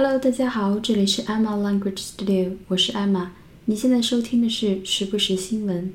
[0.00, 3.30] Hello，大家好，这里是 Emma Language Studio，我是 Emma。
[3.64, 5.92] 你现在收听的是时不时新闻。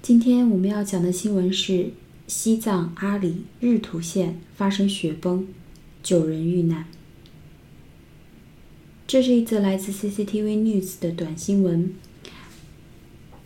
[0.00, 1.90] 今天我们要讲的新闻是
[2.26, 5.46] 西藏阿里日土县发生雪崩，
[6.02, 6.86] 九人遇难。
[9.06, 11.92] 这是一则来自 CCTV News 的短新闻。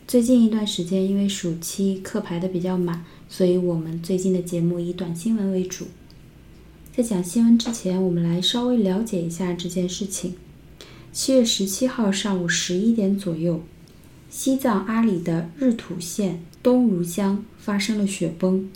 [0.06, 5.88] 最近一段时间，因为暑期课排的比较满，所以我们最近的节目以短新闻为主。
[7.02, 10.34] 在讲新闻之前，我们来稍微了解一下这件事情。
[11.14, 13.62] 七月十七号上午十一点左右，
[14.28, 18.68] 西藏阿里的日土县东如乡发生了雪崩，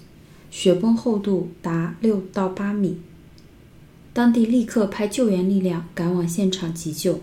[0.51, 2.97] 雪崩厚度达六到八米。
[4.15, 7.21] 当地立刻派救援力量赶往现场急救。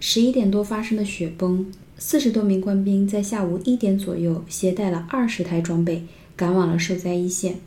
[0.00, 1.70] 十一点多发生的雪崩。
[1.98, 7.60] 四十多名官兵在下午一点左右携带了二十台装备赶往了受灾一线，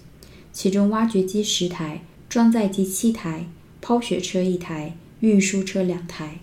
[0.52, 2.02] 其中挖掘机十台、
[2.36, 3.48] 装载机七台、
[3.80, 6.42] 抛雪车一台、运输车两台。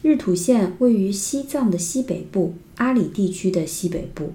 [0.00, 4.32] 日土县位于西藏的西北部，阿里地区的西北部，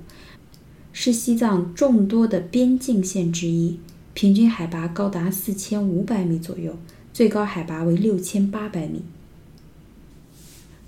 [0.94, 3.80] 是西藏众多的边境县之一，
[4.14, 6.78] 平均海拔高达四千五百米左右，
[7.12, 9.02] 最高海拔为六千八百米。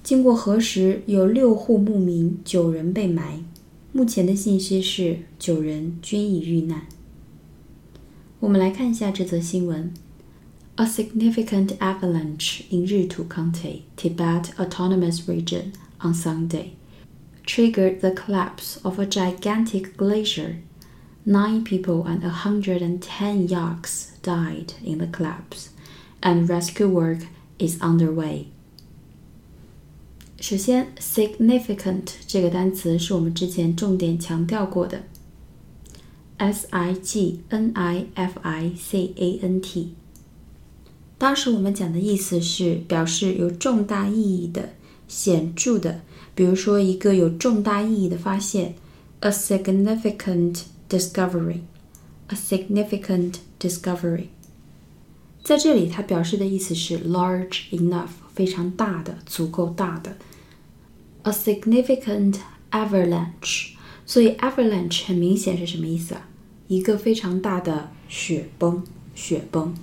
[0.03, 3.43] 经过核实，有六户牧民，九人被埋。
[3.91, 6.85] 目前的信息是九人均已遇难。
[8.42, 9.92] 我们来看一下这则新闻：
[10.76, 16.70] A significant avalanche in Ritu County, Tibet Autonomous Region, on Sunday
[17.44, 20.56] triggered the collapse of a gigantic glacier.
[21.24, 25.70] Nine people and 110 yaks died in the collapse,
[26.20, 27.26] and rescue work
[27.58, 28.46] is underway.
[30.40, 35.02] 首先，significant 这个单词是我们之前重点强调过的
[36.42, 39.94] ，s i g n i f i c a n t。
[41.18, 44.70] 当时我们讲的意思是表示有重大意义的、
[45.08, 46.02] 显着的，
[46.34, 48.74] 比如说一个有重大意义的发现，
[49.20, 54.26] a significant discovery，a significant discovery。
[55.42, 60.16] 在这里，它表示的意思是 large enough，非常大的、足够大的。
[61.22, 62.36] a significant
[62.70, 63.70] avalanche，
[64.06, 66.28] 所以 avalanche 很明显是什么意思啊？
[66.73, 68.81] 一个非常大的雪崩，
[69.13, 69.75] 雪崩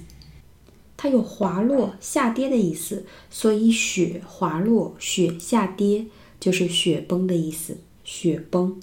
[1.01, 6.07] 它有滑落、下跌的意思，所以雪滑落、雪下跌
[6.41, 7.77] 就是雪崩的意思。
[8.03, 8.81] 雪崩。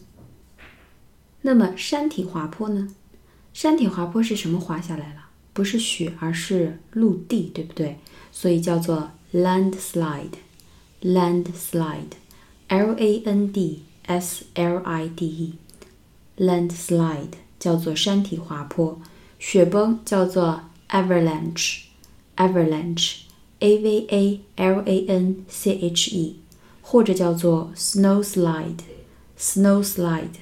[1.42, 2.88] 那么山体滑坡呢？
[3.52, 5.26] 山体滑坡是什么滑下来了？
[5.52, 7.98] 不是雪，而是陆地，对不对？
[8.32, 10.38] 所以叫做 landslide。
[11.02, 18.98] landslide，l a n d s l i d e，landslide 叫做山体滑坡。
[19.38, 21.82] 雪崩叫做 avalanche。
[22.35, 23.21] Avalanche,
[23.59, 26.39] A V A L A N C H E，
[26.81, 28.79] 或者叫做 snow slide,
[29.37, 30.35] snow slide,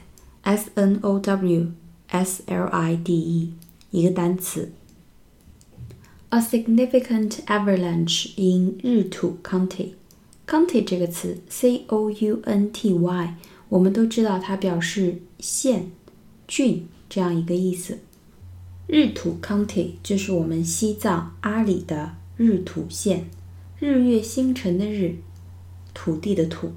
[0.43, 1.71] S N O W
[2.07, 3.53] S L I D E，
[3.91, 4.71] 一个单词。
[6.29, 13.35] A significant avalanche in 日土 County。County 这个词，C O U N T Y，
[13.69, 15.91] 我们都知道它表示县、
[16.47, 17.99] 郡这样一个意思。
[18.86, 23.30] 日土 County 就是我们西藏阿里的日土县，
[23.78, 25.16] 日月星辰的日，
[25.92, 26.72] 土地的土。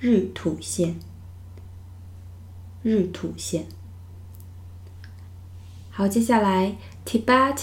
[0.00, 0.94] 日土县，
[2.84, 3.66] 日土县。
[5.90, 7.62] 好，接下来 Tibet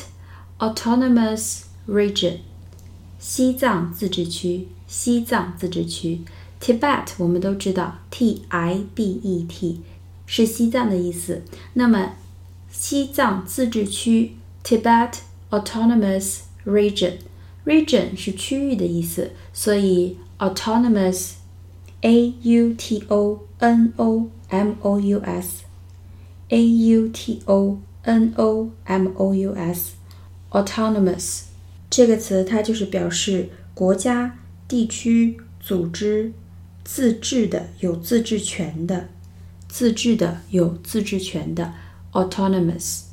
[0.59, 2.39] Autonomous Region，
[3.17, 6.19] 西藏自治区，西藏自治区。
[6.59, 9.79] Tibet 我们都知道，T I B E T
[10.25, 11.41] 是西藏的意思。
[11.75, 12.15] 那么
[12.77, 14.33] 西藏自治区
[14.63, 15.13] （Tibet
[15.49, 27.41] Autonomous Region），region 是区域的意思，所以 autonomous，a u t o n o m o u s，a u t
[27.45, 31.43] o n o m o u s，autonomous
[31.89, 34.37] 这个词它就是表示国家、
[34.67, 36.33] 地区、组织
[36.83, 39.07] 自治的、有自治权的、
[39.69, 41.73] 自治的、有自治权的。
[42.14, 43.04] autonomous,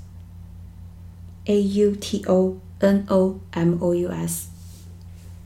[1.46, 4.48] a u t o n o m o u s，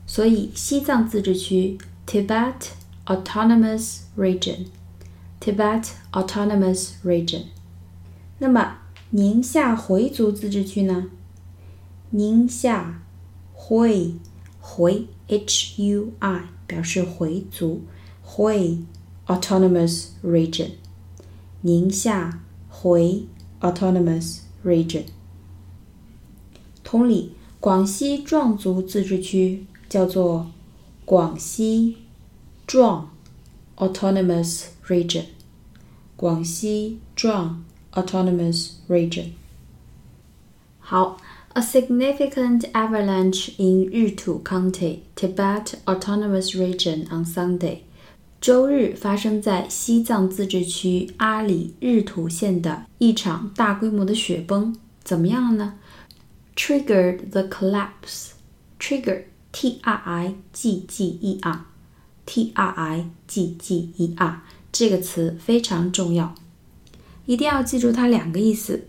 [0.06, 2.70] 所以西藏自治区 Tibet
[3.06, 7.44] Autonomous Region，Tibet Autonomous Region
[8.38, 8.78] 那么
[9.10, 11.06] 宁夏回族自治区呢？
[12.10, 13.02] 宁夏
[13.52, 14.14] 回
[14.60, 17.82] 回 H U I 表示回族，
[18.22, 18.78] 回
[19.26, 20.72] Autonomous Region，
[21.62, 23.26] 宁夏回
[23.60, 25.04] Autonomous Region。
[26.82, 30.50] 同理，广西壮族自治区叫做
[31.04, 31.98] 广西
[32.66, 33.10] 壮
[33.76, 35.24] Autonomous Region，
[36.16, 39.30] 广西壮 Autonomous Region。
[40.80, 41.18] 好，
[41.54, 47.82] a significant avalanche in Ritu County, Tibet Autonomous Region on Sunday。
[48.39, 55.73] 周日发生在西藏自治区阿里日图县的一场大规模的雪崩，怎么样了呢
[56.55, 58.29] ？Triggered the collapse.
[58.79, 60.35] Trigger, T-R-I-G-G-E-R,
[62.27, 63.11] T-R-I-G-G-E-R
[64.71, 66.35] 这个词非常重要，
[67.25, 68.85] 一定要记住它两个意思。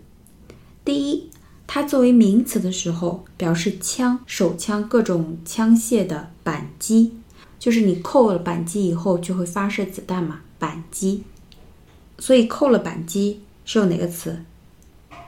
[0.85, 1.31] 第一，
[1.65, 7.13] 它作为名词的时候，表示枪、手枪各种枪械的扳机。
[7.59, 11.23] 就是你扣了扳机以后就会发射子弹嘛，扳机。
[12.17, 14.41] 所以扣了扳机是用哪个词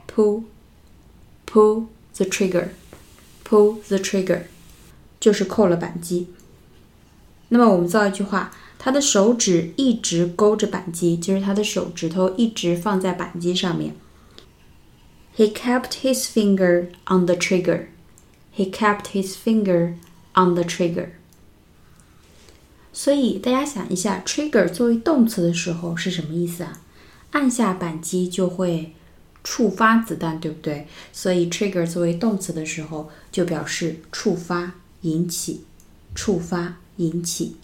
[0.08, 1.86] ？Pull，pull
[2.16, 4.44] the trigger，pull the trigger，
[5.20, 6.28] 就是扣了扳机。
[7.50, 13.96] 那么我们造一句话，他的手指一直勾着扳机，就是他的手指头一直放在扳机上面。
[15.36, 17.88] He kept his finger on the trigger.
[18.54, 19.96] He kept his finger
[20.34, 21.12] on the trigger.
[22.94, 26.82] 所以大家想一下，trigger 作为动词的时候是什么意思啊？
[27.32, 28.94] 按下扳机就会
[29.44, 30.88] 触发子弹，对不对？
[31.14, 35.64] 所以 trigger 作为动词的时候就表示触发、引起、
[36.14, 37.56] 触发、引起。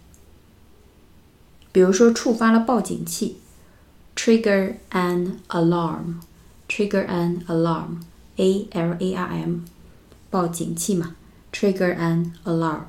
[1.74, 3.38] 比如说，触发了报警器
[4.16, 9.60] ，trigger an alarm，trigger an alarm，a l a r m，
[10.32, 11.18] 报警器嘛
[11.52, 12.84] ，trigger an alarm。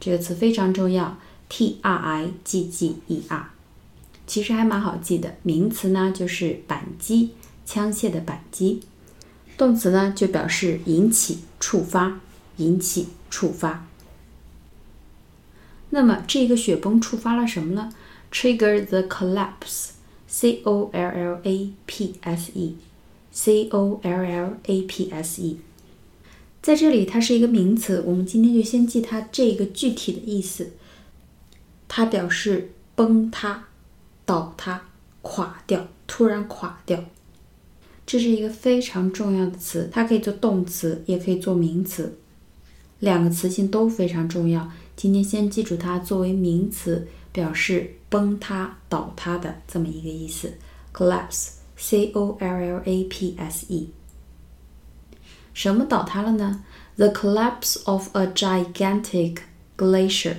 [0.00, 1.18] 这个词非常重要
[1.54, 3.50] ，T R I G G E R，
[4.26, 5.36] 其实还蛮好记的。
[5.44, 7.30] 名词呢就是扳机，
[7.64, 8.80] 枪械的扳机；
[9.56, 12.20] 动词呢就表示引起、触发、
[12.56, 13.86] 引起、触发。
[15.90, 17.92] 那么这个雪崩触发了什么呢
[18.32, 25.40] ？Trigger the collapse，C O L L A P S E，C O L L A P S
[25.40, 25.60] E。
[26.60, 28.02] 在这里，它是一个名词。
[28.04, 30.72] 我们今天就先记它这个具体的意思。
[31.88, 33.64] 它表示崩塌、
[34.24, 34.82] 倒塌、
[35.22, 37.04] 垮掉、突然垮掉。
[38.06, 42.18] 这是一个非常重要的词，它可以做动词，也可以做名词，
[42.98, 44.70] 两个词性都非常重要。
[44.94, 50.52] 今天先记住它作为名词，表示崩塌、倒塌的这么一个意思。
[50.92, 53.90] collapse，c o l l a p s e。
[55.52, 56.62] 什么倒塌了呢
[56.96, 59.38] ？The collapse of a gigantic
[59.76, 60.36] glacier.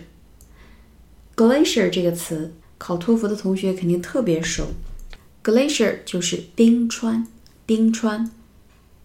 [1.35, 4.67] Glacier 这个词，考托福的同学肯定特别熟。
[5.43, 7.27] Glacier 就是冰川，
[7.65, 8.31] 冰川。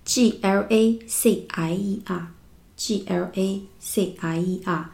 [0.05, 4.91] G L A C I E R，G L A C I E R，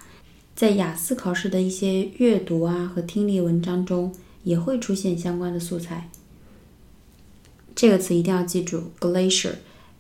[0.55, 4.13] 在雅思考试的一些阅读啊和听力文章中
[4.43, 6.11] 也会出现相关的素材。
[7.75, 9.55] 这个词一定要记住，glacier。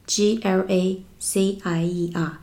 [0.06, 2.38] G L A C I E R。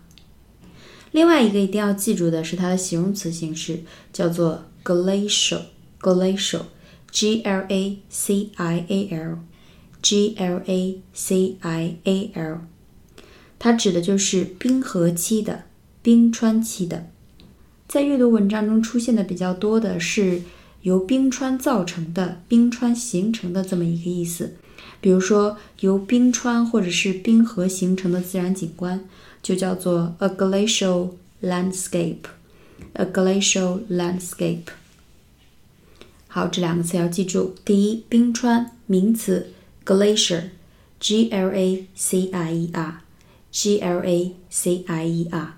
[1.12, 5.62] 另外一个一定要记住的是它的形容词形式，叫做 glacial。
[6.02, 12.58] glacial，G L A C I A L，G L A C I A L。
[13.58, 15.64] 它指的就是冰河期的、
[16.02, 17.08] 冰川期的。
[17.88, 20.42] 在阅读文章中出现的比较多的是
[20.82, 24.56] 由冰川造成的、冰川形成的这么一个意思。
[25.00, 29.06] 比如说，由冰川或者是冰河形成的自然景观，
[29.42, 31.12] 就叫做 a glacial
[31.42, 32.24] landscape。
[32.94, 34.66] A glacial landscape。
[36.28, 37.56] 好，这两个词要记住。
[37.64, 39.52] 第一，冰川，名词
[39.86, 45.58] ，glacier，g l a c i e r，g l a c i e r。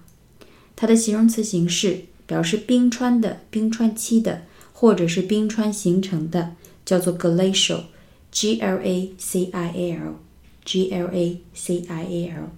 [0.76, 4.44] 它的形容词形式表示冰川的、冰川期的，
[4.74, 6.56] 或者是冰川形成的，
[6.86, 7.84] 叫做 glacial。
[8.32, 12.50] G L A C I A L，G L A C I A L，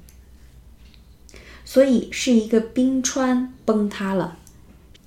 [1.64, 4.40] 所以是一个冰川崩塌了，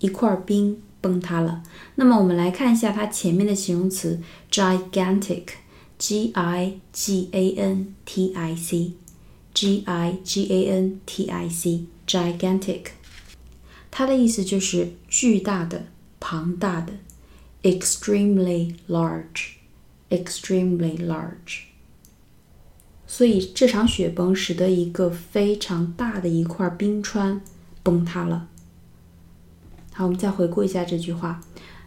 [0.00, 1.62] 一块冰崩塌了。
[1.94, 12.86] 那么我们来看一下它前面的形容词 gigantic，G I G A N T I C，G I G A N T I C，gigantic，
[13.90, 15.86] 它的意思就是巨大的、
[16.18, 16.94] 庞大的
[17.62, 19.60] ，extremely large。
[20.10, 21.66] extremely large。
[23.06, 27.40] 所以这场雪崩使得一个非常大的一块冰川
[27.84, 28.48] 崩塌了。
[29.99, 31.41] 好，我们再回顾一下这句话：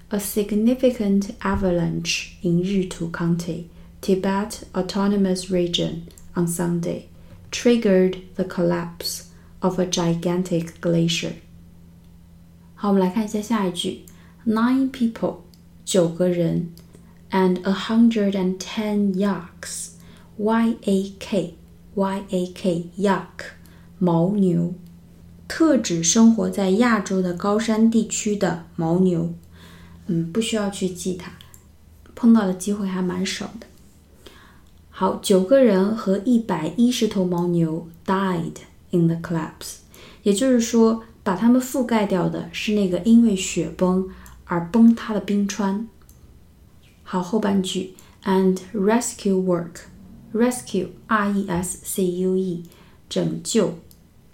[0.08, 3.64] A significant avalanche in Ritu County,
[4.00, 6.02] Tibet Autonomous Region,
[6.34, 7.02] on Sunday
[7.50, 9.24] triggered the collapse
[9.60, 11.32] of a gigantic glacier.
[12.74, 14.04] 好，我们来看一下下一句：
[14.46, 15.38] Nine people，
[15.84, 16.68] 九个人，
[17.30, 21.56] and a hundred and ten yaks。Y A K
[21.96, 23.56] Y A K Yak
[24.00, 24.72] 牦牛，
[25.55, 29.35] 特指生活在亚洲的高山地区的牦牛。
[30.07, 31.33] 嗯，不需要去记它，
[32.15, 33.67] 碰到的机会还蛮少的。
[34.89, 38.55] 好，九个人和一百一十头牦牛 died
[38.89, 39.75] in the collapse，
[40.23, 44.09] 也就是说，把它们覆盖掉的是那个因为雪崩
[44.45, 45.87] 而崩塌的冰川。
[47.03, 47.93] 好，后半句
[48.23, 49.81] and rescue work。
[50.33, 52.63] Rescue, R-E-S-C-U-E，
[53.07, 53.77] 拯救、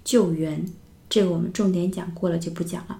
[0.06, 0.66] 救援，
[1.10, 3.00] 这个我们重点讲过了，就不讲了。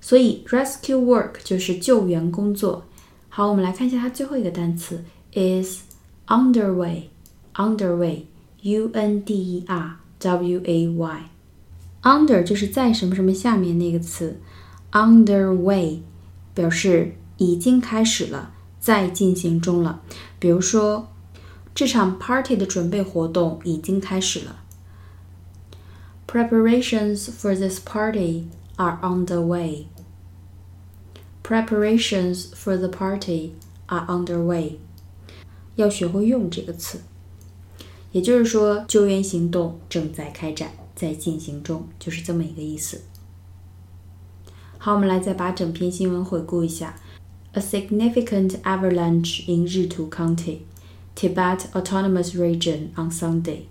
[0.00, 2.84] 所以 rescue work 就是救援工作。
[3.28, 5.82] 好，我们来看一下它最后一个单词 is
[6.26, 7.04] underway。
[7.54, 8.20] underway，U-N-D-E-R-W-A-Y。
[12.02, 14.40] under 就是在什么什么下面那个词
[14.92, 16.00] ，underway
[16.54, 20.02] 表示已经开始了，在进行中了。
[20.38, 21.08] 比如说。
[21.74, 24.64] 这场 party 的准备活动已经开始了。
[26.27, 28.47] Preparations for this party
[28.77, 29.87] are underway.
[31.43, 33.53] Preparations for the party
[33.87, 34.77] are underway.
[35.75, 37.01] 要学会用这个词，
[38.11, 43.01] 也就是说，救援行动正在开展，在进行中，就是这么一个意思。
[44.77, 46.95] 好，我们来再把整篇新闻回顾一下。
[47.53, 50.59] A significant avalanche in Ritu County
[51.15, 53.63] Tibet Autonomous Region on Sunday，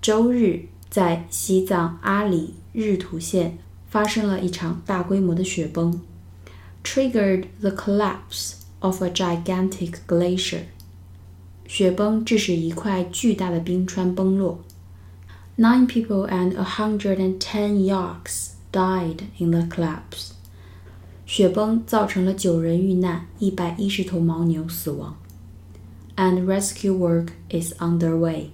[0.00, 6.00] 周日 在西藏阿里日图县发生了一场大规模的雪崩，
[6.82, 10.62] triggered the collapse of a gigantic glacier。
[11.66, 14.60] 雪崩致使一块巨大的冰川崩落。
[15.56, 20.32] Nine people and a hundred and ten yaks died in the collapse。
[21.24, 25.16] 雪崩造成了九人遇难，一百一十头牦牛死亡。
[26.16, 28.48] and rescue work is underway.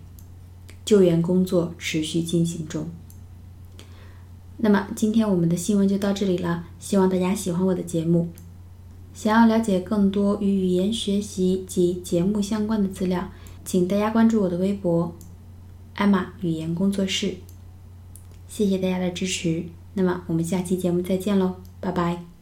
[0.86, 2.90] 救援工作持续进行中。
[4.58, 8.30] 那么今天我们的新闻就到这里了，希望大家喜欢我的节目。
[9.14, 13.30] 想要了解更多与语言学习及节目相关的资料，
[13.64, 15.14] 请大家关注我的微博
[15.96, 17.36] “艾玛语言工作室”。
[18.48, 22.33] 谢谢大家的支持，那么我们下期节目再见喽，拜拜。